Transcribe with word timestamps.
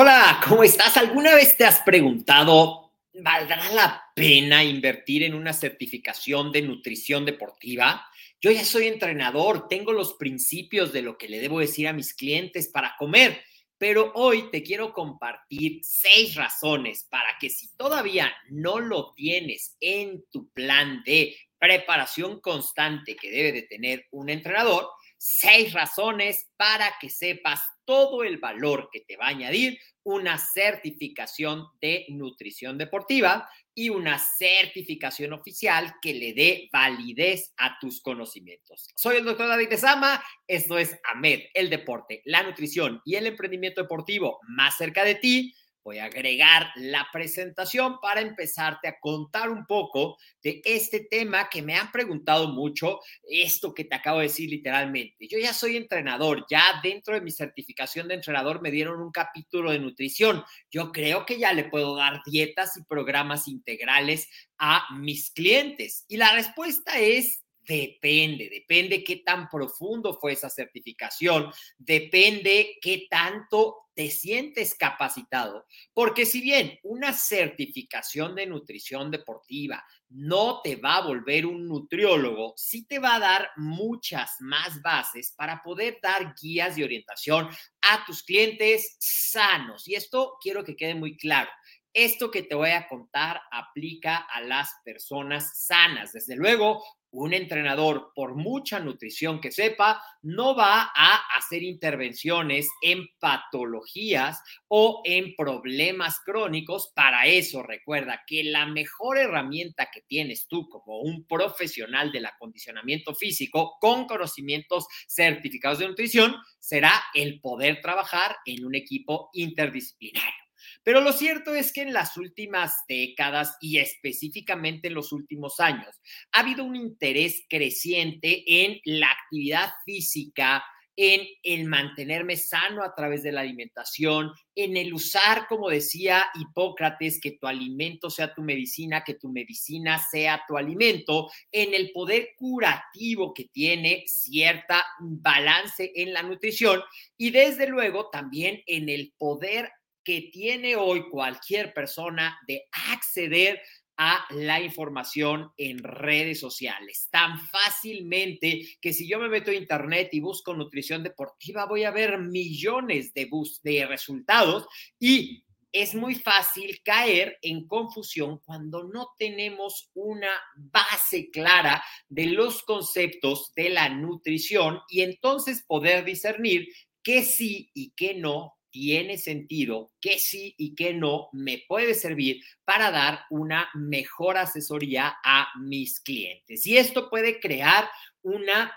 Hola, 0.00 0.40
¿cómo 0.48 0.62
estás? 0.62 0.96
¿Alguna 0.96 1.34
vez 1.34 1.56
te 1.56 1.64
has 1.64 1.80
preguntado, 1.80 2.92
¿valdrá 3.14 3.68
la 3.72 4.00
pena 4.14 4.62
invertir 4.62 5.24
en 5.24 5.34
una 5.34 5.52
certificación 5.52 6.52
de 6.52 6.62
nutrición 6.62 7.24
deportiva? 7.24 8.06
Yo 8.40 8.52
ya 8.52 8.64
soy 8.64 8.86
entrenador, 8.86 9.66
tengo 9.66 9.92
los 9.92 10.14
principios 10.14 10.92
de 10.92 11.02
lo 11.02 11.18
que 11.18 11.28
le 11.28 11.40
debo 11.40 11.58
decir 11.58 11.88
a 11.88 11.92
mis 11.92 12.14
clientes 12.14 12.68
para 12.68 12.94
comer, 12.96 13.42
pero 13.76 14.12
hoy 14.14 14.52
te 14.52 14.62
quiero 14.62 14.92
compartir 14.92 15.80
seis 15.82 16.36
razones 16.36 17.04
para 17.10 17.36
que 17.40 17.50
si 17.50 17.74
todavía 17.76 18.32
no 18.50 18.78
lo 18.78 19.14
tienes 19.14 19.76
en 19.80 20.24
tu 20.30 20.48
plan 20.52 21.02
de 21.04 21.34
preparación 21.58 22.40
constante 22.40 23.16
que 23.16 23.32
debe 23.32 23.50
de 23.50 23.62
tener 23.62 24.06
un 24.12 24.30
entrenador, 24.30 24.90
seis 25.16 25.72
razones 25.72 26.52
para 26.56 26.94
que 27.00 27.10
sepas 27.10 27.58
todo 27.88 28.22
el 28.22 28.36
valor 28.36 28.90
que 28.92 29.00
te 29.00 29.16
va 29.16 29.24
a 29.24 29.30
añadir 29.30 29.78
una 30.02 30.36
certificación 30.36 31.64
de 31.80 32.04
nutrición 32.10 32.76
deportiva 32.76 33.48
y 33.74 33.88
una 33.88 34.18
certificación 34.18 35.32
oficial 35.32 35.94
que 36.02 36.12
le 36.12 36.34
dé 36.34 36.68
validez 36.70 37.54
a 37.56 37.78
tus 37.78 38.02
conocimientos. 38.02 38.88
Soy 38.94 39.16
el 39.16 39.24
doctor 39.24 39.48
David 39.48 39.72
Sama, 39.78 40.22
esto 40.46 40.76
es 40.76 40.98
AMED, 41.02 41.44
el 41.54 41.70
deporte, 41.70 42.20
la 42.26 42.42
nutrición 42.42 43.00
y 43.06 43.14
el 43.14 43.26
emprendimiento 43.26 43.80
deportivo 43.80 44.38
más 44.46 44.76
cerca 44.76 45.02
de 45.02 45.14
ti 45.14 45.54
voy 45.88 46.00
a 46.00 46.04
agregar 46.04 46.70
la 46.76 47.08
presentación 47.10 47.98
para 48.02 48.20
empezarte 48.20 48.88
a 48.88 49.00
contar 49.00 49.48
un 49.48 49.64
poco 49.64 50.18
de 50.42 50.60
este 50.62 51.00
tema 51.00 51.48
que 51.48 51.62
me 51.62 51.76
han 51.76 51.90
preguntado 51.90 52.48
mucho, 52.48 53.00
esto 53.26 53.72
que 53.72 53.84
te 53.84 53.94
acabo 53.94 54.18
de 54.18 54.24
decir 54.24 54.50
literalmente. 54.50 55.26
Yo 55.26 55.38
ya 55.38 55.54
soy 55.54 55.78
entrenador, 55.78 56.44
ya 56.50 56.62
dentro 56.82 57.14
de 57.14 57.22
mi 57.22 57.30
certificación 57.30 58.06
de 58.06 58.16
entrenador 58.16 58.60
me 58.60 58.70
dieron 58.70 59.00
un 59.00 59.10
capítulo 59.10 59.70
de 59.70 59.78
nutrición. 59.78 60.44
Yo 60.70 60.92
creo 60.92 61.24
que 61.24 61.38
ya 61.38 61.54
le 61.54 61.64
puedo 61.64 61.96
dar 61.96 62.20
dietas 62.26 62.76
y 62.76 62.84
programas 62.84 63.48
integrales 63.48 64.28
a 64.58 64.84
mis 64.94 65.30
clientes. 65.30 66.04
Y 66.06 66.18
la 66.18 66.34
respuesta 66.34 66.98
es 66.98 67.46
Depende, 67.68 68.48
depende 68.48 69.04
qué 69.04 69.16
tan 69.16 69.46
profundo 69.46 70.14
fue 70.18 70.32
esa 70.32 70.48
certificación, 70.48 71.52
depende 71.76 72.78
qué 72.80 73.06
tanto 73.10 73.88
te 73.94 74.10
sientes 74.10 74.74
capacitado, 74.74 75.66
porque 75.92 76.24
si 76.24 76.40
bien 76.40 76.78
una 76.82 77.12
certificación 77.12 78.34
de 78.36 78.46
nutrición 78.46 79.10
deportiva 79.10 79.84
no 80.08 80.62
te 80.62 80.76
va 80.76 80.96
a 80.96 81.06
volver 81.06 81.44
un 81.44 81.68
nutriólogo, 81.68 82.54
sí 82.56 82.86
te 82.86 83.00
va 83.00 83.16
a 83.16 83.20
dar 83.20 83.50
muchas 83.56 84.36
más 84.40 84.80
bases 84.80 85.34
para 85.36 85.62
poder 85.62 85.98
dar 86.02 86.34
guías 86.40 86.76
de 86.76 86.84
orientación 86.84 87.48
a 87.82 88.06
tus 88.06 88.22
clientes 88.22 88.96
sanos. 88.98 89.86
Y 89.86 89.94
esto 89.94 90.38
quiero 90.40 90.64
que 90.64 90.74
quede 90.76 90.94
muy 90.94 91.18
claro. 91.18 91.50
Esto 91.92 92.30
que 92.30 92.44
te 92.44 92.54
voy 92.54 92.70
a 92.70 92.86
contar 92.86 93.40
aplica 93.50 94.18
a 94.18 94.40
las 94.40 94.70
personas 94.84 95.66
sanas. 95.66 96.12
Desde 96.12 96.36
luego, 96.36 96.84
un 97.10 97.32
entrenador, 97.32 98.12
por 98.14 98.34
mucha 98.34 98.80
nutrición 98.80 99.40
que 99.40 99.50
sepa, 99.50 100.02
no 100.22 100.54
va 100.54 100.90
a 100.94 101.16
hacer 101.36 101.62
intervenciones 101.62 102.68
en 102.82 103.06
patologías 103.18 104.40
o 104.68 105.02
en 105.04 105.34
problemas 105.36 106.20
crónicos. 106.20 106.92
Para 106.94 107.26
eso, 107.26 107.62
recuerda 107.62 108.22
que 108.26 108.44
la 108.44 108.66
mejor 108.66 109.18
herramienta 109.18 109.88
que 109.92 110.02
tienes 110.02 110.46
tú 110.48 110.68
como 110.68 111.00
un 111.00 111.26
profesional 111.26 112.12
del 112.12 112.26
acondicionamiento 112.26 113.14
físico 113.14 113.76
con 113.80 114.06
conocimientos 114.06 114.86
certificados 115.06 115.78
de 115.78 115.88
nutrición 115.88 116.34
será 116.58 116.92
el 117.14 117.40
poder 117.40 117.80
trabajar 117.80 118.36
en 118.44 118.64
un 118.64 118.74
equipo 118.74 119.30
interdisciplinario. 119.32 120.47
Pero 120.82 121.00
lo 121.00 121.12
cierto 121.12 121.54
es 121.54 121.72
que 121.72 121.82
en 121.82 121.92
las 121.92 122.16
últimas 122.16 122.74
décadas 122.88 123.56
y 123.60 123.78
específicamente 123.78 124.88
en 124.88 124.94
los 124.94 125.12
últimos 125.12 125.60
años 125.60 126.00
ha 126.32 126.40
habido 126.40 126.64
un 126.64 126.76
interés 126.76 127.44
creciente 127.48 128.44
en 128.46 128.80
la 128.84 129.08
actividad 129.10 129.70
física, 129.84 130.64
en 131.00 131.28
el 131.44 131.66
mantenerme 131.66 132.36
sano 132.36 132.82
a 132.82 132.92
través 132.92 133.22
de 133.22 133.30
la 133.30 133.42
alimentación, 133.42 134.32
en 134.56 134.76
el 134.76 134.92
usar, 134.92 135.46
como 135.46 135.70
decía 135.70 136.24
Hipócrates, 136.34 137.20
que 137.20 137.38
tu 137.40 137.46
alimento 137.46 138.10
sea 138.10 138.34
tu 138.34 138.42
medicina, 138.42 139.04
que 139.04 139.14
tu 139.14 139.28
medicina 139.28 140.00
sea 140.10 140.42
tu 140.48 140.56
alimento, 140.56 141.30
en 141.52 141.72
el 141.72 141.92
poder 141.92 142.30
curativo 142.36 143.32
que 143.32 143.44
tiene 143.44 144.02
cierta 144.08 144.84
balance 144.98 145.92
en 145.94 146.12
la 146.12 146.24
nutrición 146.24 146.82
y 147.16 147.30
desde 147.30 147.68
luego 147.68 148.10
también 148.10 148.60
en 148.66 148.88
el 148.88 149.14
poder 149.16 149.70
que 150.08 150.30
tiene 150.32 150.74
hoy 150.74 151.06
cualquier 151.10 151.74
persona 151.74 152.40
de 152.46 152.66
acceder 152.90 153.60
a 153.98 154.24
la 154.30 154.58
información 154.58 155.52
en 155.58 155.84
redes 155.84 156.40
sociales. 156.40 157.08
Tan 157.10 157.38
fácilmente 157.38 158.62
que 158.80 158.94
si 158.94 159.06
yo 159.06 159.18
me 159.18 159.28
meto 159.28 159.50
a 159.50 159.54
internet 159.54 160.08
y 160.12 160.20
busco 160.20 160.54
nutrición 160.54 161.02
deportiva 161.02 161.66
voy 161.66 161.84
a 161.84 161.90
ver 161.90 162.16
millones 162.20 163.12
de, 163.12 163.28
de 163.62 163.84
resultados 163.84 164.66
y 164.98 165.44
es 165.72 165.94
muy 165.94 166.14
fácil 166.14 166.80
caer 166.82 167.36
en 167.42 167.66
confusión 167.66 168.38
cuando 168.38 168.84
no 168.84 169.08
tenemos 169.18 169.90
una 169.92 170.32
base 170.56 171.28
clara 171.30 171.84
de 172.08 172.28
los 172.28 172.62
conceptos 172.62 173.52
de 173.54 173.68
la 173.68 173.90
nutrición 173.90 174.80
y 174.88 175.02
entonces 175.02 175.62
poder 175.66 176.02
discernir 176.06 176.66
qué 177.02 177.22
sí 177.22 177.70
y 177.74 177.90
qué 177.90 178.14
no 178.14 178.57
tiene 178.70 179.18
sentido, 179.18 179.92
que 180.00 180.18
sí 180.18 180.54
y 180.58 180.74
que 180.74 180.94
no 180.94 181.28
me 181.32 181.64
puede 181.68 181.94
servir 181.94 182.42
para 182.64 182.90
dar 182.90 183.20
una 183.30 183.68
mejor 183.74 184.36
asesoría 184.36 185.16
a 185.24 185.48
mis 185.60 186.00
clientes. 186.00 186.66
Y 186.66 186.76
esto 186.76 187.10
puede 187.10 187.40
crear 187.40 187.88
una 188.22 188.72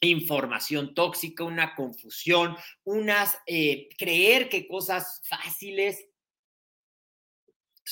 información 0.00 0.94
tóxica, 0.94 1.44
una 1.44 1.74
confusión, 1.74 2.56
unas, 2.84 3.38
eh, 3.46 3.88
creer 3.96 4.48
que 4.48 4.66
cosas 4.66 5.22
fáciles 5.28 6.04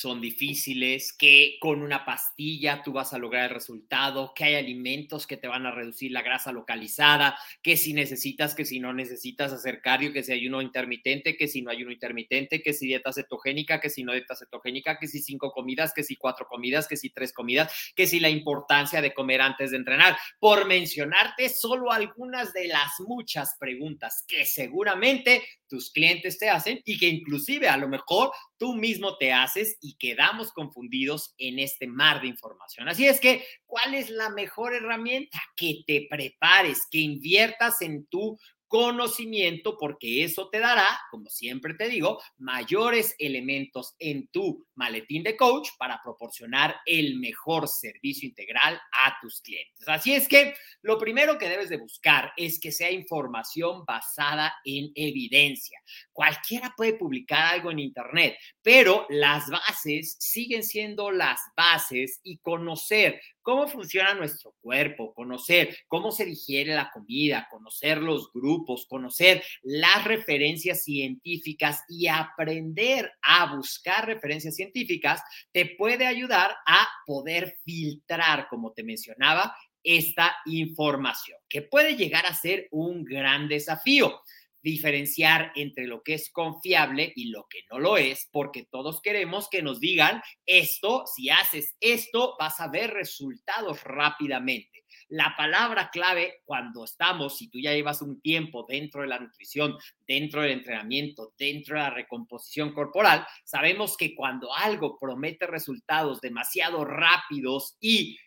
son 0.01 0.19
difíciles, 0.19 1.13
que 1.13 1.57
con 1.59 1.81
una 1.81 2.03
pastilla 2.05 2.81
tú 2.83 2.91
vas 2.91 3.13
a 3.13 3.19
lograr 3.19 3.43
el 3.43 3.55
resultado, 3.55 4.33
que 4.35 4.45
hay 4.45 4.55
alimentos 4.55 5.27
que 5.27 5.37
te 5.37 5.47
van 5.47 5.67
a 5.67 5.71
reducir 5.71 6.11
la 6.11 6.23
grasa 6.23 6.51
localizada, 6.51 7.37
que 7.61 7.77
si 7.77 7.93
necesitas, 7.93 8.55
que 8.55 8.65
si 8.65 8.79
no 8.79 8.93
necesitas 8.93 9.53
hacer 9.53 9.79
cardio, 9.81 10.11
que 10.11 10.23
si 10.23 10.31
hay 10.31 10.47
uno 10.47 10.61
intermitente, 10.61 11.37
que 11.37 11.47
si 11.47 11.61
no 11.61 11.69
hay 11.69 11.83
uno 11.83 11.91
intermitente, 11.91 12.63
que 12.63 12.73
si 12.73 12.87
dieta 12.87 13.13
cetogénica, 13.13 13.79
que 13.79 13.91
si 13.91 14.03
no 14.03 14.13
dieta 14.13 14.35
cetogénica, 14.35 14.97
que 14.97 15.07
si 15.07 15.21
cinco 15.21 15.51
comidas, 15.51 15.93
que 15.93 16.03
si 16.03 16.15
cuatro 16.15 16.47
comidas, 16.47 16.87
que 16.87 16.97
si 16.97 17.11
tres 17.11 17.31
comidas, 17.31 17.71
que 17.95 18.07
si 18.07 18.19
la 18.19 18.29
importancia 18.29 19.01
de 19.01 19.13
comer 19.13 19.41
antes 19.41 19.71
de 19.71 19.77
entrenar, 19.77 20.17
por 20.39 20.65
mencionarte 20.65 21.47
solo 21.49 21.91
algunas 21.91 22.53
de 22.53 22.67
las 22.67 22.99
muchas 22.99 23.55
preguntas 23.59 24.25
que 24.27 24.45
seguramente 24.45 25.43
tus 25.67 25.91
clientes 25.91 26.37
te 26.37 26.49
hacen 26.49 26.81
y 26.85 26.97
que 26.97 27.07
inclusive 27.07 27.69
a 27.69 27.77
lo 27.77 27.87
mejor 27.87 28.31
tú 28.57 28.73
mismo 28.73 29.17
te 29.17 29.31
haces 29.31 29.77
y 29.81 29.90
quedamos 29.97 30.51
confundidos 30.51 31.33
en 31.37 31.59
este 31.59 31.87
mar 31.87 32.21
de 32.21 32.27
información. 32.27 32.87
Así 32.87 33.05
es 33.07 33.19
que, 33.19 33.45
¿cuál 33.65 33.93
es 33.93 34.09
la 34.09 34.29
mejor 34.29 34.73
herramienta? 34.73 35.39
Que 35.55 35.83
te 35.85 36.07
prepares, 36.09 36.87
que 36.89 36.99
inviertas 36.99 37.81
en 37.81 38.05
tu 38.07 38.37
conocimiento, 38.71 39.77
porque 39.77 40.23
eso 40.23 40.47
te 40.49 40.59
dará, 40.59 40.87
como 41.11 41.29
siempre 41.29 41.73
te 41.73 41.89
digo, 41.89 42.23
mayores 42.37 43.13
elementos 43.19 43.95
en 43.99 44.29
tu 44.29 44.65
maletín 44.75 45.23
de 45.23 45.35
coach 45.35 45.71
para 45.77 45.99
proporcionar 46.01 46.77
el 46.85 47.19
mejor 47.19 47.67
servicio 47.67 48.29
integral 48.29 48.79
a 48.93 49.17
tus 49.21 49.41
clientes. 49.41 49.85
Así 49.89 50.13
es 50.13 50.25
que 50.25 50.53
lo 50.83 50.97
primero 50.97 51.37
que 51.37 51.49
debes 51.49 51.67
de 51.67 51.79
buscar 51.79 52.31
es 52.37 52.61
que 52.61 52.71
sea 52.71 52.89
información 52.89 53.83
basada 53.83 54.55
en 54.63 54.89
evidencia. 54.95 55.77
Cualquiera 56.13 56.73
puede 56.77 56.93
publicar 56.93 57.53
algo 57.55 57.71
en 57.71 57.79
Internet, 57.79 58.37
pero 58.61 59.05
las 59.09 59.49
bases 59.49 60.15
siguen 60.17 60.63
siendo 60.63 61.11
las 61.11 61.41
bases 61.57 62.21
y 62.23 62.37
conocer 62.37 63.21
cómo 63.41 63.67
funciona 63.67 64.13
nuestro 64.13 64.53
cuerpo, 64.61 65.13
conocer 65.13 65.77
cómo 65.87 66.11
se 66.11 66.25
digiere 66.25 66.73
la 66.75 66.91
comida, 66.91 67.47
conocer 67.49 67.97
los 67.97 68.31
grupos, 68.31 68.85
conocer 68.87 69.43
las 69.63 70.03
referencias 70.05 70.83
científicas 70.83 71.83
y 71.87 72.07
aprender 72.07 73.11
a 73.21 73.55
buscar 73.55 74.05
referencias 74.05 74.55
científicas, 74.55 75.21
te 75.51 75.75
puede 75.77 76.05
ayudar 76.05 76.55
a 76.65 76.87
poder 77.05 77.57
filtrar, 77.63 78.47
como 78.49 78.71
te 78.73 78.83
mencionaba, 78.83 79.55
esta 79.83 80.35
información, 80.45 81.39
que 81.49 81.63
puede 81.63 81.95
llegar 81.95 82.25
a 82.25 82.35
ser 82.35 82.67
un 82.71 83.03
gran 83.03 83.47
desafío 83.47 84.21
diferenciar 84.61 85.51
entre 85.55 85.87
lo 85.87 86.03
que 86.03 86.15
es 86.15 86.29
confiable 86.31 87.11
y 87.15 87.29
lo 87.29 87.47
que 87.49 87.59
no 87.69 87.79
lo 87.79 87.97
es, 87.97 88.27
porque 88.31 88.65
todos 88.65 89.01
queremos 89.01 89.49
que 89.49 89.61
nos 89.61 89.79
digan 89.79 90.21
esto, 90.45 91.05
si 91.05 91.29
haces 91.29 91.75
esto, 91.79 92.35
vas 92.39 92.59
a 92.59 92.67
ver 92.67 92.91
resultados 92.91 93.83
rápidamente. 93.83 94.85
La 95.09 95.35
palabra 95.35 95.89
clave 95.91 96.41
cuando 96.45 96.85
estamos, 96.85 97.37
si 97.37 97.49
tú 97.49 97.59
ya 97.59 97.73
llevas 97.73 98.01
un 98.01 98.21
tiempo 98.21 98.65
dentro 98.67 99.01
de 99.01 99.07
la 99.07 99.19
nutrición, 99.19 99.77
dentro 100.07 100.41
del 100.41 100.51
entrenamiento, 100.51 101.33
dentro 101.37 101.75
de 101.75 101.81
la 101.81 101.89
recomposición 101.89 102.73
corporal, 102.73 103.25
sabemos 103.43 103.97
que 103.97 104.15
cuando 104.15 104.53
algo 104.55 104.97
promete 104.97 105.47
resultados 105.47 106.21
demasiado 106.21 106.85
rápidos 106.85 107.75
y 107.81 108.17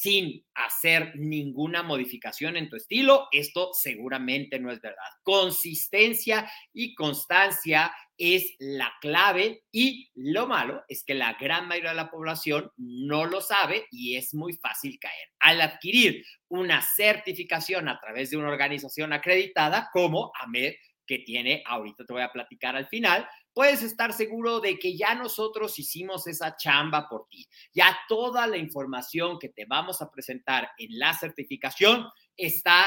sin 0.00 0.46
hacer 0.54 1.12
ninguna 1.16 1.82
modificación 1.82 2.56
en 2.56 2.70
tu 2.70 2.76
estilo, 2.76 3.28
esto 3.32 3.68
seguramente 3.74 4.58
no 4.58 4.72
es 4.72 4.80
verdad. 4.80 5.04
Consistencia 5.22 6.50
y 6.72 6.94
constancia 6.94 7.92
es 8.16 8.54
la 8.58 8.94
clave 9.02 9.64
y 9.70 10.10
lo 10.14 10.46
malo 10.46 10.82
es 10.88 11.04
que 11.04 11.12
la 11.12 11.34
gran 11.34 11.68
mayoría 11.68 11.90
de 11.90 11.96
la 11.96 12.10
población 12.10 12.70
no 12.78 13.26
lo 13.26 13.42
sabe 13.42 13.88
y 13.90 14.16
es 14.16 14.32
muy 14.32 14.54
fácil 14.54 14.98
caer. 14.98 15.28
Al 15.38 15.60
adquirir 15.60 16.24
una 16.48 16.80
certificación 16.80 17.86
a 17.86 18.00
través 18.00 18.30
de 18.30 18.38
una 18.38 18.48
organización 18.48 19.12
acreditada 19.12 19.90
como 19.92 20.32
AMED, 20.40 20.76
que 21.06 21.18
tiene, 21.18 21.62
ahorita 21.66 22.06
te 22.06 22.12
voy 22.12 22.22
a 22.22 22.32
platicar 22.32 22.76
al 22.76 22.86
final, 22.86 23.28
puedes 23.52 23.82
estar 23.82 24.12
seguro 24.12 24.60
de 24.60 24.78
que 24.78 24.96
ya 24.96 25.14
nosotros 25.14 25.78
hicimos 25.78 26.26
esa 26.26 26.56
chamba 26.56 27.08
por 27.08 27.28
ti. 27.28 27.46
Ya 27.72 27.98
toda 28.08 28.46
la 28.46 28.56
información 28.56 29.38
que 29.38 29.48
te 29.48 29.64
vamos 29.66 30.00
a 30.02 30.10
presentar 30.10 30.70
en 30.78 30.98
la 30.98 31.14
certificación 31.14 32.06
está 32.36 32.86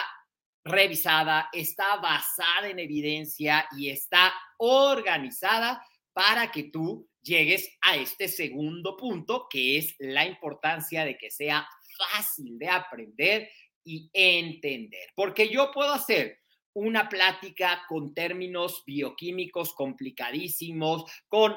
revisada, 0.63 1.49
está 1.51 1.97
basada 1.97 2.69
en 2.69 2.79
evidencia 2.79 3.67
y 3.77 3.89
está 3.89 4.33
organizada 4.57 5.85
para 6.13 6.51
que 6.51 6.63
tú 6.65 7.09
llegues 7.21 7.69
a 7.81 7.95
este 7.97 8.27
segundo 8.27 8.95
punto, 8.95 9.47
que 9.49 9.77
es 9.77 9.95
la 9.99 10.25
importancia 10.25 11.05
de 11.05 11.17
que 11.17 11.31
sea 11.31 11.67
fácil 11.97 12.57
de 12.57 12.69
aprender 12.69 13.49
y 13.83 14.09
entender. 14.13 15.09
Porque 15.15 15.49
yo 15.49 15.71
puedo 15.71 15.93
hacer 15.93 16.42
una 16.73 17.07
plática 17.09 17.83
con 17.87 18.13
términos 18.13 18.83
bioquímicos 18.85 19.73
complicadísimos, 19.73 21.03
con 21.27 21.55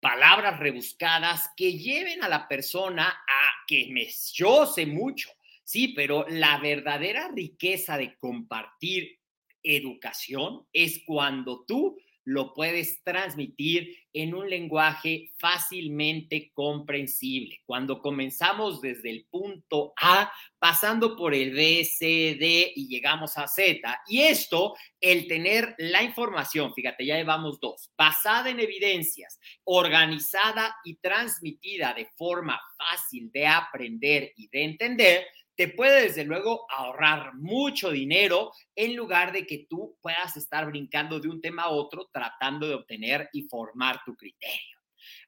palabras 0.00 0.58
rebuscadas 0.58 1.50
que 1.56 1.72
lleven 1.72 2.22
a 2.22 2.28
la 2.28 2.46
persona 2.48 3.08
a 3.08 3.52
que 3.66 3.88
me, 3.90 4.08
yo 4.32 4.66
sé 4.66 4.86
mucho, 4.86 5.30
sí, 5.64 5.88
pero 5.88 6.24
la 6.28 6.58
verdadera 6.58 7.30
riqueza 7.34 7.96
de 7.96 8.16
compartir 8.16 9.18
educación 9.62 10.66
es 10.72 11.02
cuando 11.04 11.64
tú 11.66 11.98
lo 12.28 12.52
puedes 12.52 13.02
transmitir 13.04 13.96
en 14.12 14.34
un 14.34 14.50
lenguaje 14.50 15.32
fácilmente 15.38 16.50
comprensible. 16.52 17.62
Cuando 17.64 18.02
comenzamos 18.02 18.82
desde 18.82 19.08
el 19.08 19.26
punto 19.30 19.94
A, 19.98 20.30
pasando 20.58 21.16
por 21.16 21.34
el 21.34 21.54
B, 21.54 21.86
C, 21.86 22.36
D 22.38 22.70
y 22.76 22.86
llegamos 22.86 23.38
a 23.38 23.48
Z. 23.48 24.02
Y 24.08 24.20
esto, 24.20 24.74
el 25.00 25.26
tener 25.26 25.74
la 25.78 26.02
información, 26.02 26.74
fíjate, 26.74 27.06
ya 27.06 27.16
llevamos 27.16 27.60
dos, 27.60 27.90
basada 27.96 28.50
en 28.50 28.60
evidencias, 28.60 29.40
organizada 29.64 30.76
y 30.84 30.96
transmitida 30.96 31.94
de 31.94 32.10
forma 32.14 32.60
fácil 32.76 33.30
de 33.32 33.46
aprender 33.46 34.32
y 34.36 34.48
de 34.48 34.64
entender, 34.64 35.26
te 35.58 35.66
puede 35.66 36.02
desde 36.02 36.22
luego 36.22 36.66
ahorrar 36.70 37.34
mucho 37.34 37.90
dinero 37.90 38.52
en 38.76 38.94
lugar 38.94 39.32
de 39.32 39.44
que 39.44 39.66
tú 39.68 39.98
puedas 40.00 40.36
estar 40.36 40.64
brincando 40.66 41.18
de 41.18 41.28
un 41.28 41.40
tema 41.40 41.64
a 41.64 41.70
otro 41.70 42.08
tratando 42.12 42.68
de 42.68 42.76
obtener 42.76 43.28
y 43.32 43.42
formar 43.48 44.00
tu 44.06 44.14
criterio. 44.14 44.78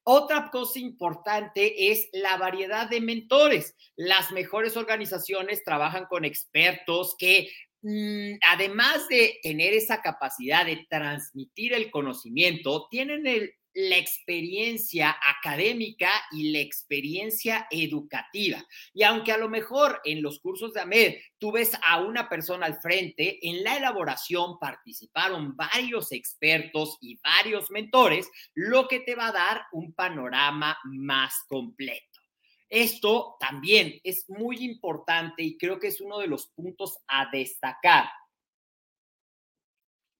Otra 0.05 0.49
cosa 0.53 0.79
importante 0.79 1.91
es 1.91 2.09
la 2.13 2.37
variedad 2.37 2.89
de 2.89 3.01
mentores. 3.01 3.75
Las 3.97 4.31
mejores 4.31 4.77
organizaciones 4.77 5.65
trabajan 5.65 6.05
con 6.05 6.25
expertos 6.25 7.17
que 7.19 7.51
mm, 7.83 8.35
además 8.53 9.09
de 9.09 9.41
tener 9.43 9.75
esa 9.75 10.01
capacidad 10.01 10.65
de 10.65 10.87
transmitir 10.89 11.73
el 11.73 11.91
conocimiento, 11.91 12.87
tienen 12.89 13.27
el 13.27 13.53
la 13.75 13.97
experiencia 13.97 15.17
académica 15.23 16.11
y 16.33 16.53
la 16.53 16.59
experiencia 16.61 17.67
educativa. 17.71 18.65
Y 18.93 19.03
aunque 19.03 19.33
a 19.33 19.39
lo 19.39 19.49
mejor 19.49 20.01
en 20.05 20.23
los 20.23 20.41
cursos 20.41 20.73
de 20.73 20.81
AMED 20.81 21.17
tú 21.39 21.53
ves 21.53 21.73
a 21.87 22.01
una 22.01 22.29
persona 22.29 22.67
al 22.67 22.81
frente, 22.81 23.39
en 23.49 23.63
la 23.63 23.77
elaboración 23.77 24.59
participaron 24.59 25.57
varios 25.57 26.13
expertos 26.13 26.99
y 27.01 27.19
varios 27.21 27.71
mentores, 27.71 28.29
lo 28.55 28.89
que 28.89 29.01
te 29.01 29.15
va 29.15 29.29
a 29.29 29.33
dar 29.33 29.63
un 29.73 29.93
panorama 29.93 30.79
más 30.85 31.45
completo. 31.49 32.21
Esto 32.69 33.37
también 33.41 34.01
es 34.05 34.27
muy 34.29 34.65
importante 34.65 35.43
y 35.43 35.59
creo 35.59 35.81
que 35.81 35.89
es 35.89 36.01
uno 36.01 36.19
de 36.19 36.29
los 36.29 36.47
puntos 36.47 36.99
a 37.09 37.29
destacar 37.31 38.05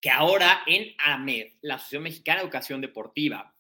que 0.01 0.11
ahora 0.11 0.63
en 0.67 0.95
AMED, 0.99 1.53
la 1.61 1.75
Asociación 1.75 2.05
Mexicana 2.05 2.39
de 2.39 2.45
Educación 2.45 2.81
Deportiva, 2.81 3.55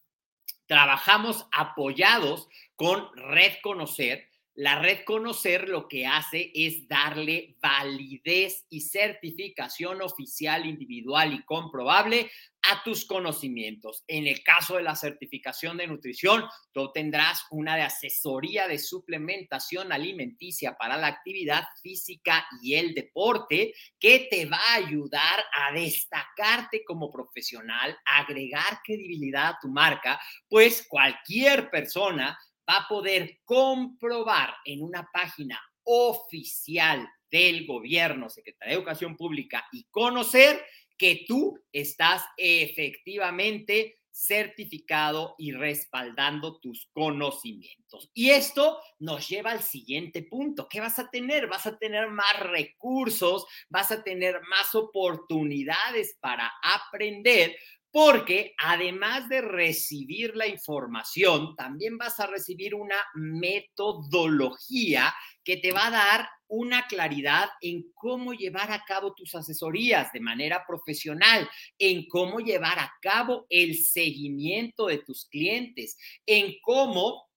trabajamos 0.67 1.47
apoyados 1.53 2.49
con 2.77 3.15
Red 3.17 3.55
Conocer, 3.63 4.30
la 4.55 4.79
red 4.81 5.05
Conocer 5.05 5.69
lo 5.69 5.89
que 5.89 6.07
hace 6.07 6.51
es 6.55 6.87
darle 6.89 7.57
validez 7.63 8.67
y 8.69 8.81
certificación 8.81 10.03
oficial, 10.03 10.67
individual 10.67 11.33
y 11.33 11.45
comprobable 11.45 12.31
a 12.63 12.83
tus 12.83 13.07
conocimientos. 13.07 14.05
En 14.07 14.27
el 14.27 14.43
caso 14.43 14.77
de 14.77 14.83
la 14.83 14.97
certificación 14.97 15.77
de 15.77 15.87
nutrición, 15.87 16.45
tú 16.73 16.93
tendrás 16.93 17.45
una 17.51 17.77
de 17.77 17.83
asesoría 17.83 18.69
de 18.69 18.79
suplementación 18.79 19.93
alimenticia 19.93 20.77
para 20.77 20.97
la 20.99 21.07
actividad 21.07 21.65
física 21.83 22.47
y 22.63 22.75
el 22.75 22.93
deporte 22.93 23.73
que 23.99 24.29
te 24.31 24.47
va 24.47 24.59
a 24.59 24.75
ayudar 24.75 25.43
a 25.55 25.73
destacarte 25.73 26.85
como 26.85 27.11
profesional, 27.11 27.97
agregar 28.05 28.81
credibilidad 28.85 29.49
a 29.49 29.59
tu 29.61 29.69
marca, 29.69 30.21
pues 30.49 30.87
cualquier 30.89 31.71
persona 31.71 32.39
va 32.71 32.79
a 32.79 32.89
poder 32.89 33.41
comprobar 33.45 34.55
en 34.65 34.83
una 34.83 35.09
página 35.13 35.61
oficial 35.83 37.09
del 37.31 37.67
gobierno, 37.67 38.31
Secretaría 38.31 38.75
de 38.75 38.79
Educación 38.79 39.17
Pública, 39.17 39.67
y 39.73 39.85
conocer 39.91 40.65
que 40.97 41.25
tú 41.27 41.59
estás 41.73 42.23
efectivamente 42.37 43.97
certificado 44.13 45.35
y 45.39 45.53
respaldando 45.53 46.59
tus 46.59 46.91
conocimientos. 46.93 48.11
Y 48.13 48.31
esto 48.31 48.79
nos 48.99 49.27
lleva 49.29 49.53
al 49.53 49.63
siguiente 49.63 50.23
punto. 50.23 50.69
¿Qué 50.69 50.81
vas 50.81 50.99
a 50.99 51.09
tener? 51.09 51.47
Vas 51.47 51.67
a 51.67 51.79
tener 51.79 52.09
más 52.09 52.39
recursos, 52.41 53.47
vas 53.71 53.91
a 53.93 54.03
tener 54.03 54.43
más 54.43 54.75
oportunidades 54.75 56.19
para 56.21 56.53
aprender, 56.63 57.57
porque 57.93 58.55
además 58.59 59.29
de 59.29 59.41
recibir 59.41 60.37
la 60.37 60.47
información, 60.47 61.57
también 61.57 61.99
vas 61.99 62.21
a 62.21 62.27
recibir 62.27 62.75
una 62.75 63.05
metodología 63.15 65.13
que 65.43 65.57
te 65.57 65.73
va 65.73 65.89
a 65.89 65.91
dar 65.91 66.29
una 66.47 66.87
claridad 66.87 67.49
en 67.61 67.93
cómo 67.95 68.33
llevar 68.33 68.71
a 68.71 68.85
cabo 68.85 69.15
tus 69.15 69.35
asesorías 69.35 70.13
de 70.13 70.21
manera 70.21 70.65
profesional, 70.67 71.49
en 71.79 72.07
cómo 72.07 72.41
llevar 72.41 72.79
a 72.79 72.93
cabo 73.01 73.47
el 73.49 73.77
seguimiento 73.77 74.87
de 74.87 74.99
tus 74.99 75.27
clientes, 75.27 75.97
en 76.27 76.55
cómo 76.63 77.29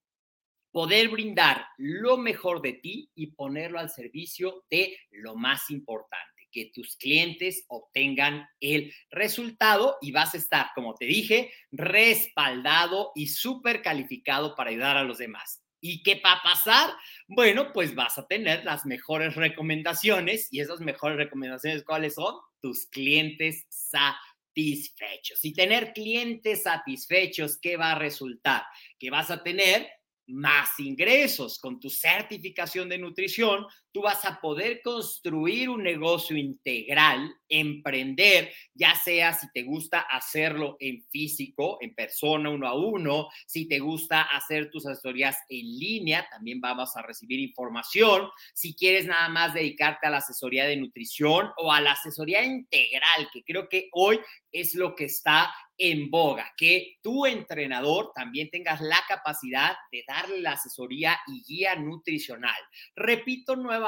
poder 0.70 1.08
brindar 1.08 1.66
lo 1.78 2.16
mejor 2.16 2.60
de 2.60 2.74
ti 2.74 3.10
y 3.14 3.28
ponerlo 3.28 3.78
al 3.78 3.90
servicio 3.90 4.64
de 4.70 4.96
lo 5.10 5.36
más 5.36 5.70
importante 5.70 6.33
que 6.54 6.70
tus 6.72 6.96
clientes 6.96 7.64
obtengan 7.68 8.48
el 8.60 8.94
resultado 9.10 9.98
y 10.00 10.12
vas 10.12 10.34
a 10.34 10.38
estar, 10.38 10.68
como 10.76 10.94
te 10.94 11.04
dije, 11.04 11.52
respaldado 11.72 13.10
y 13.16 13.26
súper 13.26 13.82
calificado 13.82 14.54
para 14.54 14.70
ayudar 14.70 14.96
a 14.96 15.02
los 15.02 15.18
demás. 15.18 15.64
¿Y 15.80 16.02
qué 16.02 16.22
va 16.24 16.34
a 16.34 16.42
pasar? 16.42 16.94
Bueno, 17.26 17.72
pues 17.72 17.94
vas 17.94 18.16
a 18.16 18.26
tener 18.26 18.64
las 18.64 18.86
mejores 18.86 19.34
recomendaciones 19.34 20.48
y 20.50 20.60
esas 20.60 20.80
mejores 20.80 21.18
recomendaciones, 21.18 21.82
¿cuáles 21.82 22.14
son? 22.14 22.36
Tus 22.62 22.86
clientes 22.86 23.66
satisfechos. 23.68 25.44
Y 25.44 25.52
tener 25.52 25.92
clientes 25.92 26.62
satisfechos, 26.62 27.58
¿qué 27.58 27.76
va 27.76 27.92
a 27.92 27.98
resultar? 27.98 28.62
Que 28.98 29.10
vas 29.10 29.30
a 29.30 29.42
tener 29.42 29.86
más 30.26 30.70
ingresos. 30.78 31.58
Con 31.58 31.80
tu 31.80 31.90
certificación 31.90 32.88
de 32.88 32.98
nutrición, 32.98 33.66
tú 33.94 34.02
vas 34.02 34.24
a 34.24 34.40
poder 34.40 34.82
construir 34.82 35.70
un 35.70 35.84
negocio 35.84 36.36
integral, 36.36 37.32
emprender, 37.48 38.52
ya 38.74 38.96
sea 38.96 39.32
si 39.32 39.46
te 39.52 39.62
gusta 39.62 40.00
hacerlo 40.00 40.76
en 40.80 41.04
físico, 41.10 41.78
en 41.80 41.94
persona, 41.94 42.50
uno 42.50 42.66
a 42.66 42.74
uno, 42.74 43.28
si 43.46 43.68
te 43.68 43.78
gusta 43.78 44.22
hacer 44.22 44.68
tus 44.72 44.84
asesorías 44.84 45.38
en 45.48 45.78
línea, 45.78 46.26
también 46.28 46.60
vamos 46.60 46.96
a 46.96 47.02
recibir 47.02 47.38
información. 47.38 48.28
Si 48.52 48.74
quieres 48.74 49.06
nada 49.06 49.28
más 49.28 49.54
dedicarte 49.54 50.08
a 50.08 50.10
la 50.10 50.18
asesoría 50.18 50.66
de 50.66 50.76
nutrición 50.76 51.52
o 51.56 51.72
a 51.72 51.80
la 51.80 51.92
asesoría 51.92 52.44
integral, 52.44 53.28
que 53.32 53.44
creo 53.44 53.68
que 53.68 53.90
hoy 53.92 54.18
es 54.50 54.74
lo 54.74 54.96
que 54.96 55.04
está 55.04 55.54
en 55.76 56.10
boga, 56.10 56.52
que 56.56 56.98
tu 57.02 57.26
entrenador 57.26 58.12
también 58.14 58.48
tengas 58.50 58.80
la 58.80 59.00
capacidad 59.08 59.74
de 59.90 60.04
darle 60.06 60.40
la 60.40 60.52
asesoría 60.52 61.18
y 61.26 61.42
guía 61.42 61.74
nutricional. 61.76 62.54
Repito 62.94 63.56
nuevamente, 63.56 63.83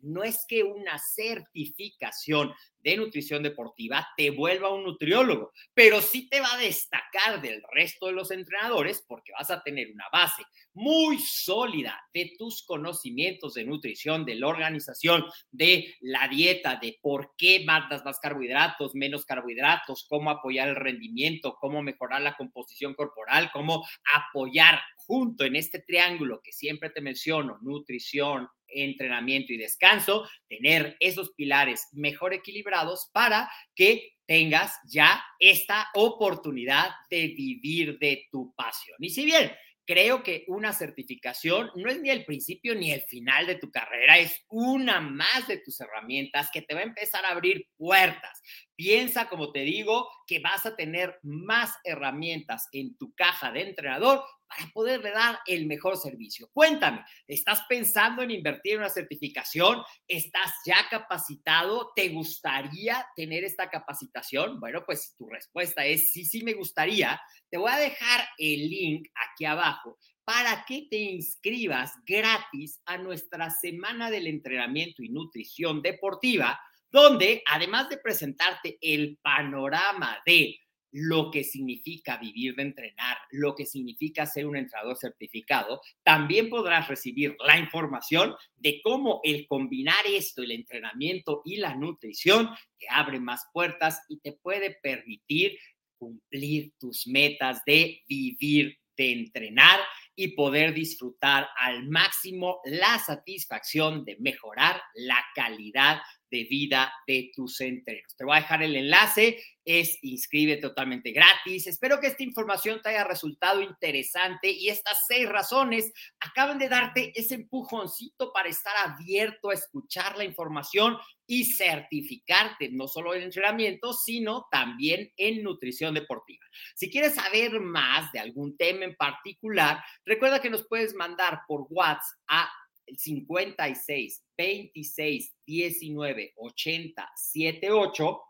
no 0.00 0.22
es 0.22 0.44
que 0.48 0.62
una 0.62 0.98
certificación 0.98 2.52
de 2.84 2.98
nutrición 2.98 3.42
deportiva 3.42 4.06
te 4.14 4.30
vuelva 4.30 4.68
un 4.68 4.84
nutriólogo, 4.84 5.52
pero 5.72 6.02
sí 6.02 6.28
te 6.28 6.40
va 6.40 6.52
a 6.52 6.58
destacar 6.58 7.40
del 7.40 7.62
resto 7.72 8.06
de 8.06 8.12
los 8.12 8.30
entrenadores 8.30 9.02
porque 9.08 9.32
vas 9.32 9.50
a 9.50 9.62
tener 9.62 9.90
una 9.90 10.04
base 10.12 10.42
muy 10.74 11.18
sólida 11.18 11.98
de 12.12 12.34
tus 12.38 12.62
conocimientos 12.62 13.54
de 13.54 13.64
nutrición, 13.64 14.26
de 14.26 14.34
la 14.34 14.48
organización, 14.48 15.24
de 15.50 15.94
la 16.00 16.28
dieta, 16.28 16.76
de 16.76 16.98
por 17.00 17.30
qué 17.38 17.64
mandas 17.64 18.04
más 18.04 18.18
carbohidratos, 18.20 18.94
menos 18.94 19.24
carbohidratos, 19.24 20.04
cómo 20.06 20.30
apoyar 20.30 20.68
el 20.68 20.76
rendimiento, 20.76 21.56
cómo 21.58 21.82
mejorar 21.82 22.20
la 22.20 22.36
composición 22.36 22.92
corporal, 22.92 23.50
cómo 23.50 23.86
apoyar 24.14 24.78
junto 24.96 25.44
en 25.44 25.56
este 25.56 25.78
triángulo 25.80 26.40
que 26.42 26.52
siempre 26.52 26.90
te 26.90 27.00
menciono, 27.00 27.58
nutrición, 27.62 28.48
entrenamiento 28.74 29.52
y 29.52 29.56
descanso, 29.56 30.28
tener 30.48 30.96
esos 31.00 31.32
pilares 31.32 31.88
mejor 31.92 32.34
equilibrados 32.34 33.10
para 33.12 33.50
que 33.74 34.14
tengas 34.26 34.72
ya 34.86 35.22
esta 35.38 35.88
oportunidad 35.94 36.90
de 37.10 37.28
vivir 37.28 37.98
de 37.98 38.26
tu 38.30 38.54
pasión. 38.54 38.96
Y 39.00 39.10
si 39.10 39.24
bien 39.24 39.52
creo 39.86 40.22
que 40.22 40.44
una 40.48 40.72
certificación 40.72 41.70
no 41.74 41.90
es 41.90 42.00
ni 42.00 42.10
el 42.10 42.24
principio 42.24 42.74
ni 42.74 42.90
el 42.90 43.02
final 43.02 43.46
de 43.46 43.56
tu 43.56 43.70
carrera, 43.70 44.18
es 44.18 44.44
una 44.48 45.00
más 45.00 45.46
de 45.46 45.58
tus 45.58 45.80
herramientas 45.80 46.48
que 46.52 46.62
te 46.62 46.74
va 46.74 46.80
a 46.80 46.84
empezar 46.84 47.24
a 47.24 47.30
abrir 47.30 47.68
puertas. 47.76 48.40
Piensa, 48.76 49.28
como 49.28 49.52
te 49.52 49.60
digo, 49.60 50.08
que 50.26 50.40
vas 50.40 50.66
a 50.66 50.74
tener 50.74 51.18
más 51.22 51.74
herramientas 51.84 52.68
en 52.72 52.96
tu 52.96 53.14
caja 53.14 53.52
de 53.52 53.68
entrenador 53.68 54.24
para 54.48 54.70
poderle 54.72 55.10
dar 55.10 55.38
el 55.46 55.66
mejor 55.66 55.96
servicio. 55.96 56.48
Cuéntame, 56.52 57.04
¿estás 57.26 57.62
pensando 57.68 58.22
en 58.22 58.30
invertir 58.30 58.74
en 58.74 58.80
una 58.80 58.88
certificación? 58.88 59.82
¿Estás 60.06 60.52
ya 60.66 60.88
capacitado? 60.90 61.92
¿Te 61.94 62.08
gustaría 62.08 63.06
tener 63.16 63.44
esta 63.44 63.70
capacitación? 63.70 64.58
Bueno, 64.60 64.82
pues 64.84 65.04
si 65.04 65.16
tu 65.16 65.28
respuesta 65.28 65.84
es 65.84 66.10
sí, 66.10 66.24
sí 66.24 66.42
me 66.42 66.54
gustaría, 66.54 67.20
te 67.50 67.58
voy 67.58 67.70
a 67.70 67.78
dejar 67.78 68.26
el 68.38 68.68
link 68.68 69.08
aquí 69.14 69.44
abajo 69.44 69.98
para 70.24 70.64
que 70.66 70.86
te 70.90 70.96
inscribas 70.96 71.92
gratis 72.06 72.80
a 72.86 72.96
nuestra 72.96 73.50
semana 73.50 74.10
del 74.10 74.26
entrenamiento 74.26 75.02
y 75.02 75.10
nutrición 75.10 75.82
deportiva, 75.82 76.58
donde 76.94 77.42
además 77.46 77.88
de 77.88 77.96
presentarte 77.96 78.78
el 78.80 79.18
panorama 79.20 80.16
de 80.24 80.60
lo 80.92 81.32
que 81.32 81.42
significa 81.42 82.18
vivir 82.18 82.54
de 82.54 82.62
entrenar, 82.62 83.16
lo 83.32 83.56
que 83.56 83.66
significa 83.66 84.26
ser 84.26 84.46
un 84.46 84.56
entrenador 84.56 84.96
certificado, 84.96 85.80
también 86.04 86.48
podrás 86.48 86.86
recibir 86.86 87.36
la 87.44 87.58
información 87.58 88.36
de 88.54 88.80
cómo 88.80 89.20
el 89.24 89.48
combinar 89.48 90.06
esto, 90.06 90.42
el 90.42 90.52
entrenamiento 90.52 91.42
y 91.44 91.56
la 91.56 91.74
nutrición, 91.74 92.50
te 92.78 92.86
abre 92.88 93.18
más 93.18 93.44
puertas 93.52 94.00
y 94.08 94.20
te 94.20 94.34
puede 94.34 94.78
permitir 94.80 95.58
cumplir 95.98 96.74
tus 96.78 97.08
metas 97.08 97.64
de 97.66 98.04
vivir, 98.06 98.78
de 98.96 99.12
entrenar 99.14 99.80
y 100.14 100.28
poder 100.28 100.72
disfrutar 100.72 101.48
al 101.56 101.88
máximo 101.88 102.60
la 102.64 103.00
satisfacción 103.00 104.04
de 104.04 104.16
mejorar 104.20 104.80
la 104.94 105.18
calidad 105.34 105.98
de 106.34 106.44
vida 106.44 106.92
de 107.06 107.30
tus 107.32 107.60
entrenos. 107.60 108.16
Te 108.16 108.24
voy 108.24 108.36
a 108.36 108.40
dejar 108.40 108.64
el 108.64 108.74
enlace, 108.74 109.40
es 109.64 109.98
inscribe 110.02 110.56
totalmente 110.56 111.12
gratis. 111.12 111.68
Espero 111.68 112.00
que 112.00 112.08
esta 112.08 112.24
información 112.24 112.82
te 112.82 112.88
haya 112.88 113.04
resultado 113.04 113.60
interesante 113.62 114.50
y 114.50 114.68
estas 114.68 115.06
seis 115.06 115.28
razones 115.28 115.92
acaban 116.18 116.58
de 116.58 116.68
darte 116.68 117.12
ese 117.14 117.36
empujoncito 117.36 118.32
para 118.32 118.48
estar 118.48 118.74
abierto 118.84 119.50
a 119.50 119.54
escuchar 119.54 120.18
la 120.18 120.24
información 120.24 120.98
y 121.24 121.44
certificarte 121.44 122.68
no 122.70 122.88
solo 122.88 123.14
en 123.14 123.22
entrenamiento, 123.22 123.92
sino 123.92 124.48
también 124.50 125.12
en 125.16 125.42
nutrición 125.44 125.94
deportiva. 125.94 126.44
Si 126.74 126.90
quieres 126.90 127.14
saber 127.14 127.60
más 127.60 128.10
de 128.10 128.18
algún 128.18 128.56
tema 128.56 128.84
en 128.84 128.96
particular, 128.96 129.82
recuerda 130.04 130.42
que 130.42 130.50
nos 130.50 130.66
puedes 130.66 130.94
mandar 130.94 131.42
por 131.46 131.66
WhatsApp 131.70 132.18
a 132.26 132.50
56 132.96 134.24
26 134.36 135.34
19 135.46 136.32
80 136.36 137.12
78 137.16 138.20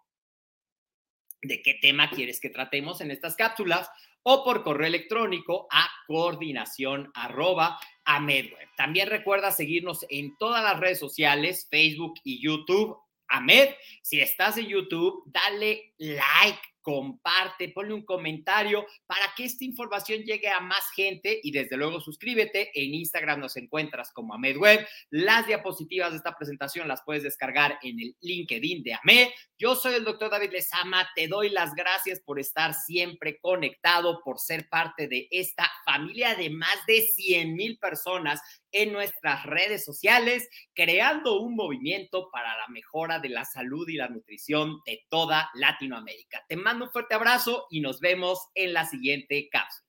de 1.42 1.62
qué 1.62 1.74
tema 1.74 2.10
quieres 2.10 2.40
que 2.40 2.50
tratemos 2.50 3.00
en 3.00 3.10
estas 3.10 3.36
cápsulas 3.36 3.90
o 4.22 4.42
por 4.42 4.62
correo 4.62 4.86
electrónico 4.86 5.66
a 5.70 5.88
coordinación 6.06 7.10
arroba 7.14 7.78
a. 8.04 8.68
También 8.76 9.08
recuerda 9.08 9.52
seguirnos 9.52 10.04
en 10.08 10.36
todas 10.38 10.62
las 10.62 10.80
redes 10.80 10.98
sociales, 10.98 11.68
Facebook 11.70 12.14
y 12.24 12.42
YouTube. 12.42 12.98
Amed, 13.28 13.70
si 14.02 14.20
estás 14.20 14.56
en 14.58 14.66
YouTube, 14.66 15.24
dale 15.26 15.94
like 15.98 16.60
comparte, 16.84 17.70
ponle 17.70 17.94
un 17.94 18.04
comentario 18.04 18.86
para 19.06 19.32
que 19.34 19.44
esta 19.44 19.64
información 19.64 20.20
llegue 20.22 20.48
a 20.48 20.60
más 20.60 20.90
gente 20.94 21.40
y 21.42 21.50
desde 21.50 21.78
luego 21.78 22.00
suscríbete. 22.00 22.70
En 22.74 22.94
Instagram 22.94 23.40
nos 23.40 23.56
encuentras 23.56 24.12
como 24.12 24.34
AmedWeb. 24.34 24.86
Las 25.10 25.46
diapositivas 25.46 26.10
de 26.10 26.18
esta 26.18 26.36
presentación 26.36 26.86
las 26.86 27.02
puedes 27.02 27.22
descargar 27.22 27.78
en 27.82 27.98
el 27.98 28.16
LinkedIn 28.20 28.82
de 28.82 28.94
Amed. 28.94 29.28
Yo 29.58 29.74
soy 29.74 29.94
el 29.94 30.04
doctor 30.04 30.30
David 30.30 30.52
Lezama. 30.52 31.08
Te 31.16 31.26
doy 31.26 31.48
las 31.48 31.74
gracias 31.74 32.20
por 32.20 32.38
estar 32.38 32.74
siempre 32.74 33.38
conectado, 33.40 34.20
por 34.22 34.38
ser 34.38 34.68
parte 34.68 35.08
de 35.08 35.26
esta 35.30 35.70
familia 35.86 36.34
de 36.34 36.50
más 36.50 36.84
de 36.86 37.00
100 37.00 37.54
mil 37.54 37.78
personas 37.78 38.42
en 38.74 38.92
nuestras 38.92 39.46
redes 39.46 39.84
sociales, 39.84 40.48
creando 40.74 41.40
un 41.40 41.54
movimiento 41.54 42.28
para 42.30 42.56
la 42.56 42.68
mejora 42.68 43.20
de 43.20 43.28
la 43.30 43.44
salud 43.44 43.88
y 43.88 43.94
la 43.94 44.08
nutrición 44.08 44.80
de 44.84 45.06
toda 45.08 45.48
Latinoamérica. 45.54 46.44
Te 46.48 46.56
mando 46.56 46.86
un 46.86 46.90
fuerte 46.90 47.14
abrazo 47.14 47.66
y 47.70 47.80
nos 47.80 48.00
vemos 48.00 48.48
en 48.54 48.74
la 48.74 48.84
siguiente 48.84 49.48
cápsula. 49.50 49.83